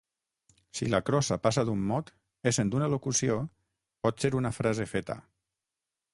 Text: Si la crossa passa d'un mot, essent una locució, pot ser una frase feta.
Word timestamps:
Si 0.77 0.87
la 0.93 0.99
crossa 1.09 1.37
passa 1.43 1.65
d'un 1.67 1.83
mot, 1.91 2.09
essent 2.53 2.73
una 2.79 2.89
locució, 2.95 3.37
pot 4.07 4.27
ser 4.27 4.35
una 4.43 4.55
frase 4.61 4.91
feta. 4.97 5.21